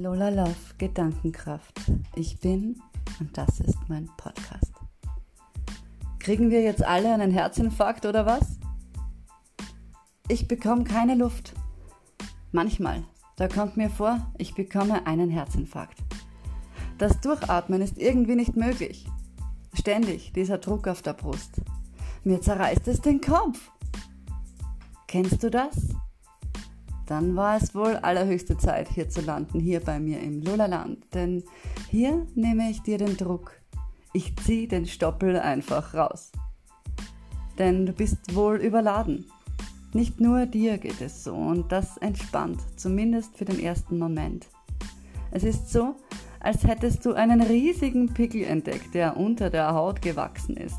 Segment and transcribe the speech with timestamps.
[0.00, 1.80] Lola Love Gedankenkraft.
[2.14, 2.80] Ich bin
[3.18, 4.72] und das ist mein Podcast.
[6.20, 8.60] Kriegen wir jetzt alle einen Herzinfarkt oder was?
[10.28, 11.52] Ich bekomme keine Luft.
[12.52, 13.02] Manchmal,
[13.34, 15.98] da kommt mir vor, ich bekomme einen Herzinfarkt.
[16.98, 19.04] Das Durchatmen ist irgendwie nicht möglich.
[19.74, 21.60] Ständig dieser Druck auf der Brust.
[22.22, 23.72] Mir zerreißt es den Kopf.
[25.08, 25.97] Kennst du das?
[27.08, 31.02] Dann war es wohl allerhöchste Zeit, hier zu landen, hier bei mir im Lulaland.
[31.14, 31.42] Denn
[31.88, 33.52] hier nehme ich dir den Druck.
[34.12, 36.32] Ich ziehe den Stoppel einfach raus.
[37.58, 39.24] Denn du bist wohl überladen.
[39.94, 44.46] Nicht nur dir geht es so und das entspannt, zumindest für den ersten Moment.
[45.30, 45.96] Es ist so,
[46.40, 50.78] als hättest du einen riesigen Pickel entdeckt, der unter der Haut gewachsen ist.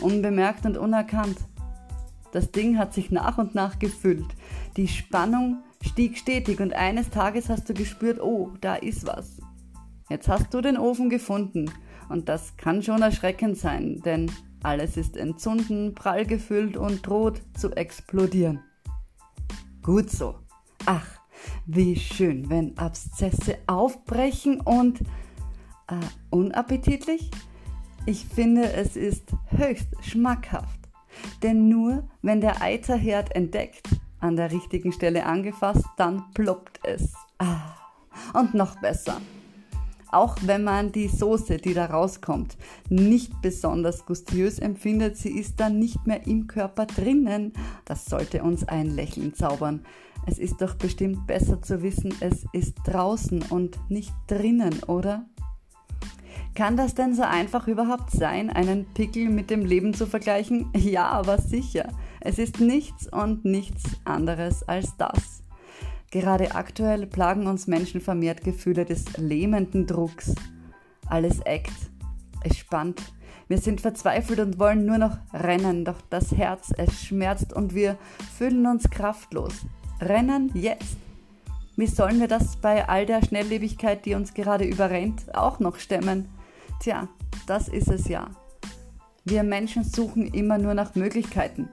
[0.00, 1.36] Unbemerkt und unerkannt.
[2.32, 4.34] Das Ding hat sich nach und nach gefüllt.
[4.76, 9.40] Die Spannung stieg stetig und eines Tages hast du gespürt, oh, da ist was.
[10.08, 11.70] Jetzt hast du den Ofen gefunden
[12.08, 14.30] und das kann schon erschreckend sein, denn
[14.62, 18.60] alles ist entzünden, prall gefüllt und droht zu explodieren.
[19.82, 20.34] Gut so.
[20.86, 21.06] Ach,
[21.66, 27.30] wie schön, wenn Abszesse aufbrechen und äh, unappetitlich?
[28.06, 30.78] Ich finde, es ist höchst schmackhaft.
[31.42, 33.88] Denn nur wenn der Eiterherd entdeckt,
[34.20, 37.12] an der richtigen Stelle angefasst, dann ploppt es.
[37.38, 37.74] Ah,
[38.34, 39.20] und noch besser.
[40.10, 42.56] Auch wenn man die Soße, die da rauskommt,
[42.88, 47.52] nicht besonders gustiös empfindet, sie ist dann nicht mehr im Körper drinnen.
[47.84, 49.84] Das sollte uns ein Lächeln zaubern.
[50.26, 55.26] Es ist doch bestimmt besser zu wissen, es ist draußen und nicht drinnen, oder?
[56.54, 60.70] Kann das denn so einfach überhaupt sein, einen Pickel mit dem Leben zu vergleichen?
[60.74, 61.88] Ja, aber sicher.
[62.20, 65.42] Es ist nichts und nichts anderes als das.
[66.10, 70.34] Gerade aktuell plagen uns Menschen vermehrt Gefühle des lähmenden Drucks.
[71.06, 71.72] Alles eckt,
[72.42, 73.02] es spannt.
[73.46, 77.96] Wir sind verzweifelt und wollen nur noch rennen, doch das Herz, es schmerzt und wir
[78.36, 79.54] fühlen uns kraftlos.
[80.00, 80.96] Rennen jetzt.
[81.76, 86.28] Wie sollen wir das bei all der Schnelllebigkeit, die uns gerade überrennt, auch noch stemmen?
[86.80, 87.08] Tja,
[87.46, 88.28] das ist es ja.
[89.24, 91.68] Wir Menschen suchen immer nur nach Möglichkeiten.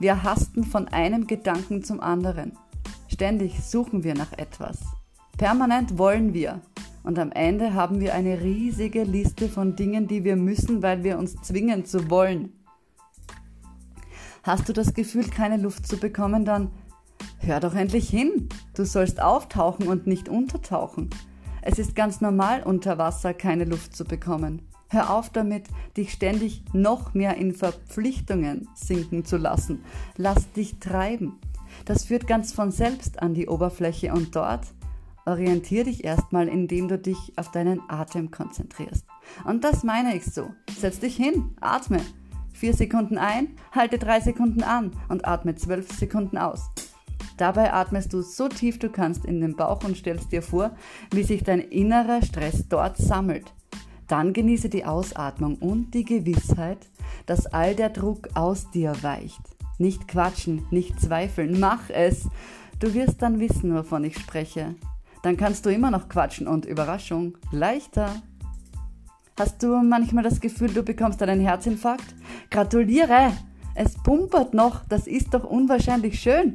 [0.00, 2.52] Wir hasten von einem Gedanken zum anderen.
[3.08, 4.78] Ständig suchen wir nach etwas.
[5.36, 6.60] Permanent wollen wir.
[7.02, 11.18] Und am Ende haben wir eine riesige Liste von Dingen, die wir müssen, weil wir
[11.18, 12.52] uns zwingen zu wollen.
[14.44, 16.70] Hast du das Gefühl, keine Luft zu bekommen, dann
[17.40, 18.48] hör doch endlich hin.
[18.74, 21.10] Du sollst auftauchen und nicht untertauchen.
[21.60, 24.67] Es ist ganz normal, unter Wasser keine Luft zu bekommen.
[24.90, 25.64] Hör auf damit,
[25.96, 29.84] dich ständig noch mehr in Verpflichtungen sinken zu lassen.
[30.16, 31.38] Lass dich treiben.
[31.84, 34.66] Das führt ganz von selbst an die Oberfläche und dort
[35.26, 39.04] orientier dich erstmal, indem du dich auf deinen Atem konzentrierst.
[39.44, 40.50] Und das meine ich so.
[40.78, 42.00] Setz dich hin, atme.
[42.54, 46.70] Vier Sekunden ein, halte drei Sekunden an und atme zwölf Sekunden aus.
[47.36, 50.72] Dabei atmest du so tief du kannst in den Bauch und stellst dir vor,
[51.12, 53.52] wie sich dein innerer Stress dort sammelt.
[54.08, 56.88] Dann genieße die Ausatmung und die Gewissheit,
[57.26, 59.40] dass all der Druck aus dir weicht.
[59.78, 62.28] Nicht quatschen, nicht zweifeln, mach es.
[62.80, 64.74] Du wirst dann wissen, wovon ich spreche.
[65.22, 68.10] Dann kannst du immer noch quatschen und Überraschung, leichter.
[69.38, 72.14] Hast du manchmal das Gefühl, du bekommst einen Herzinfarkt?
[72.50, 73.32] Gratuliere!
[73.74, 76.54] Es pumpert noch, das ist doch unwahrscheinlich schön.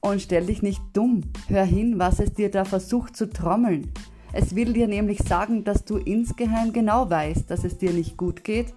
[0.00, 1.22] Und stell dich nicht dumm.
[1.48, 3.92] Hör hin, was es dir da versucht zu trommeln.
[4.32, 8.44] Es will dir nämlich sagen, dass du insgeheim genau weißt, dass es dir nicht gut
[8.44, 8.72] geht.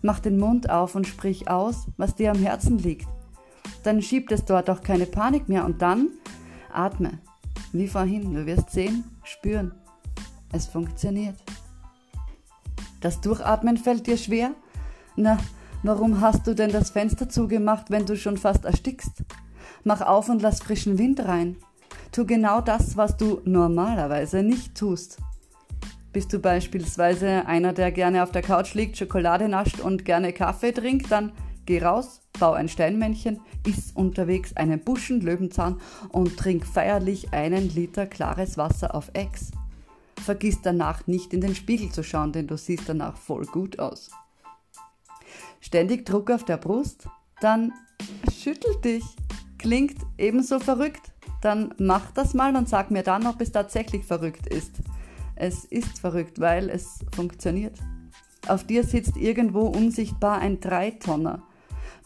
[0.00, 3.06] Mach den Mund auf und sprich aus, was dir am Herzen liegt.
[3.82, 6.08] Dann schiebt es dort auch keine Panik mehr und dann
[6.72, 7.18] atme.
[7.72, 9.72] Wie vorhin, du wirst sehen, spüren.
[10.52, 11.36] Es funktioniert.
[13.00, 14.52] Das Durchatmen fällt dir schwer?
[15.16, 15.38] Na,
[15.82, 19.24] warum hast du denn das Fenster zugemacht, wenn du schon fast erstickst?
[19.84, 21.56] Mach auf und lass frischen Wind rein.
[22.12, 25.18] Tu genau das, was du normalerweise nicht tust.
[26.12, 30.72] Bist du beispielsweise einer, der gerne auf der Couch liegt, Schokolade nascht und gerne Kaffee
[30.72, 31.32] trinkt, dann
[31.66, 38.06] geh raus, bau ein Steinmännchen, iss unterwegs einen Buschen Löwenzahn und trink feierlich einen Liter
[38.06, 39.50] klares Wasser auf Ex.
[40.24, 44.10] Vergiss danach nicht in den Spiegel zu schauen, denn du siehst danach voll gut aus.
[45.60, 47.06] Ständig Druck auf der Brust?
[47.40, 47.72] Dann
[48.32, 49.04] schüttel dich.
[49.58, 51.07] Klingt ebenso verrückt?
[51.40, 54.72] Dann mach das mal und sag mir dann, ob es tatsächlich verrückt ist.
[55.36, 57.78] Es ist verrückt, weil es funktioniert.
[58.48, 61.42] Auf dir sitzt irgendwo unsichtbar ein Dreitonner.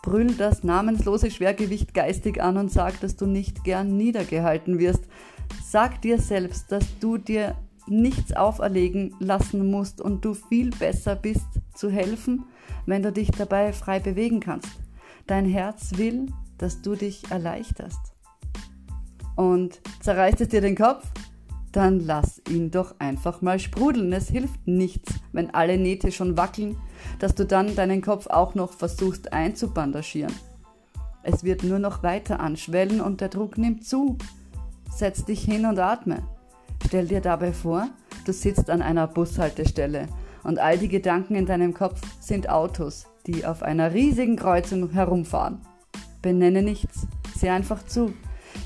[0.02, 5.04] Brüll das namenslose Schwergewicht geistig an und sag, dass du nicht gern niedergehalten wirst.
[5.64, 7.54] Sag dir selbst, dass du dir
[7.86, 12.44] nichts auferlegen lassen musst und du viel besser bist zu helfen,
[12.86, 14.70] wenn du dich dabei frei bewegen kannst.
[15.26, 16.26] Dein Herz will,
[16.58, 18.11] dass du dich erleichterst.
[19.36, 21.04] Und zerreißt es dir den Kopf?
[21.72, 24.12] Dann lass ihn doch einfach mal sprudeln.
[24.12, 26.76] Es hilft nichts, wenn alle Nähte schon wackeln,
[27.18, 30.34] dass du dann deinen Kopf auch noch versuchst einzubandagieren.
[31.22, 34.18] Es wird nur noch weiter anschwellen und der Druck nimmt zu.
[34.90, 36.22] Setz dich hin und atme.
[36.86, 37.88] Stell dir dabei vor,
[38.26, 40.08] du sitzt an einer Bushaltestelle
[40.42, 45.60] und all die Gedanken in deinem Kopf sind Autos, die auf einer riesigen Kreuzung herumfahren.
[46.20, 48.12] Benenne nichts, sieh einfach zu.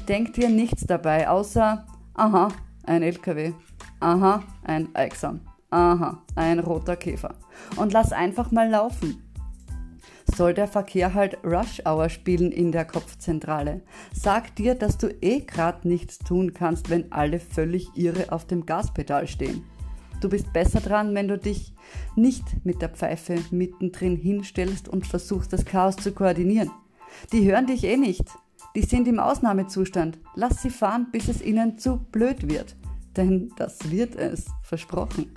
[0.08, 2.48] Denk dir nichts dabei, außer, aha,
[2.84, 3.52] ein LKW,
[4.00, 7.34] aha, ein Eichsam, aha, ein roter Käfer.
[7.76, 9.22] Und lass einfach mal laufen
[10.36, 13.82] soll der Verkehr halt Rush Hour spielen in der Kopfzentrale.
[14.12, 18.66] Sag dir, dass du eh grad nichts tun kannst, wenn alle völlig irre auf dem
[18.66, 19.64] Gaspedal stehen.
[20.20, 21.74] Du bist besser dran, wenn du dich
[22.16, 26.70] nicht mit der Pfeife mittendrin hinstellst und versuchst, das Chaos zu koordinieren.
[27.32, 28.24] Die hören dich eh nicht.
[28.76, 30.18] Die sind im Ausnahmezustand.
[30.34, 32.76] Lass sie fahren, bis es ihnen zu blöd wird.
[33.16, 35.34] Denn das wird es, versprochen.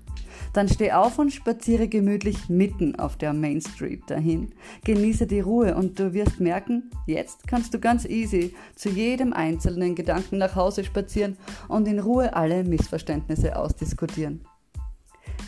[0.51, 4.49] Dann steh auf und spaziere gemütlich mitten auf der Main Street dahin.
[4.83, 9.95] Genieße die Ruhe und du wirst merken, jetzt kannst du ganz easy zu jedem einzelnen
[9.95, 11.37] Gedanken nach Hause spazieren
[11.69, 14.41] und in Ruhe alle Missverständnisse ausdiskutieren.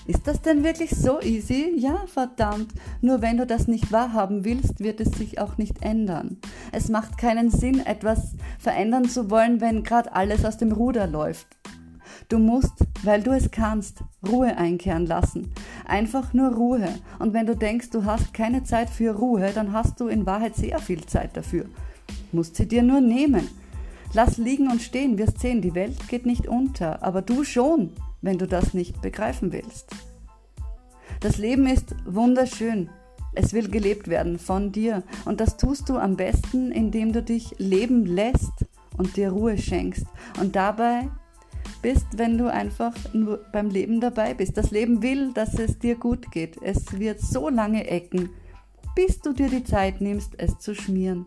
[0.08, 1.74] Ist das denn wirklich so easy?
[1.78, 2.74] Ja, verdammt.
[3.02, 6.38] Nur wenn du das nicht wahrhaben willst, wird es sich auch nicht ändern.
[6.72, 11.48] Es macht keinen Sinn, etwas verändern zu wollen, wenn gerade alles aus dem Ruder läuft.
[12.30, 15.52] Du musst, weil du es kannst, Ruhe einkehren lassen.
[15.86, 16.88] Einfach nur Ruhe.
[17.20, 20.56] Und wenn du denkst, du hast keine Zeit für Ruhe, dann hast du in Wahrheit
[20.56, 21.66] sehr viel Zeit dafür.
[22.32, 23.48] Musst sie dir nur nehmen.
[24.14, 27.92] Lass liegen und stehen, wirst sehen, die Welt geht nicht unter, aber du schon,
[28.22, 29.90] wenn du das nicht begreifen willst.
[31.20, 32.90] Das Leben ist wunderschön.
[33.34, 35.04] Es will gelebt werden von dir.
[35.26, 38.66] Und das tust du am besten, indem du dich leben lässt
[38.98, 40.06] und dir Ruhe schenkst.
[40.40, 41.10] Und dabei
[41.82, 44.58] bist, wenn du einfach nur beim Leben dabei bist.
[44.58, 46.58] Das Leben will, dass es dir gut geht.
[46.62, 48.30] Es wird so lange ecken,
[48.96, 51.26] bis du dir die Zeit nimmst, es zu schmieren.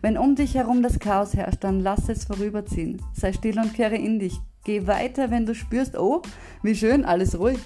[0.00, 3.00] Wenn um dich herum das Chaos herrscht, dann lass es vorüberziehen.
[3.14, 4.40] Sei still und kehre in dich.
[4.64, 6.22] Geh weiter, wenn du spürst, oh,
[6.62, 7.58] wie schön, alles ruhig.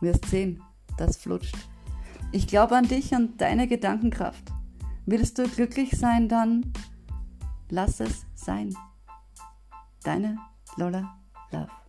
[0.00, 0.60] Wirst sehen,
[0.98, 1.56] das flutscht.
[2.32, 4.52] Ich glaube an dich und deine Gedankenkraft.
[5.06, 6.72] Willst du glücklich sein, dann
[7.68, 8.74] lass es sein.
[10.02, 10.38] Deine
[10.76, 11.16] Lola
[11.50, 11.81] Love.